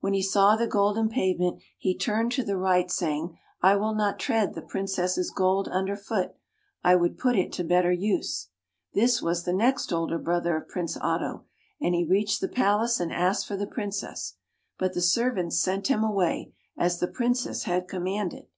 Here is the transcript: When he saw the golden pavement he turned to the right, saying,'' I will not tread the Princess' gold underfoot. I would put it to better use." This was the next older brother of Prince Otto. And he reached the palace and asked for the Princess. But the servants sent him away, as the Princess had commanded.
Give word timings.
When 0.00 0.12
he 0.12 0.20
saw 0.22 0.54
the 0.54 0.66
golden 0.66 1.08
pavement 1.08 1.62
he 1.78 1.96
turned 1.96 2.30
to 2.32 2.44
the 2.44 2.58
right, 2.58 2.90
saying,'' 2.90 3.38
I 3.62 3.74
will 3.74 3.94
not 3.94 4.18
tread 4.18 4.52
the 4.52 4.60
Princess' 4.60 5.30
gold 5.30 5.66
underfoot. 5.66 6.34
I 6.84 6.94
would 6.94 7.16
put 7.16 7.36
it 7.36 7.54
to 7.54 7.64
better 7.64 7.90
use." 7.90 8.50
This 8.92 9.22
was 9.22 9.44
the 9.44 9.52
next 9.54 9.90
older 9.90 10.18
brother 10.18 10.58
of 10.58 10.68
Prince 10.68 10.98
Otto. 10.98 11.46
And 11.80 11.94
he 11.94 12.04
reached 12.04 12.42
the 12.42 12.48
palace 12.48 13.00
and 13.00 13.14
asked 13.14 13.46
for 13.46 13.56
the 13.56 13.66
Princess. 13.66 14.34
But 14.78 14.92
the 14.92 15.00
servants 15.00 15.58
sent 15.58 15.86
him 15.86 16.04
away, 16.04 16.52
as 16.76 16.98
the 17.00 17.08
Princess 17.08 17.62
had 17.62 17.88
commanded. 17.88 18.48